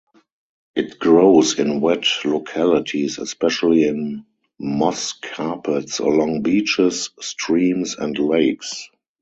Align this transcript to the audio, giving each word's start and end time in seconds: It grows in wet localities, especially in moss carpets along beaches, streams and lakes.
It 0.73 0.97
grows 0.97 1.59
in 1.59 1.79
wet 1.79 2.07
localities, 2.25 3.19
especially 3.19 3.83
in 3.87 4.25
moss 4.57 5.13
carpets 5.13 5.99
along 5.99 6.41
beaches, 6.41 7.11
streams 7.19 7.95
and 7.97 8.17
lakes. 8.17 8.89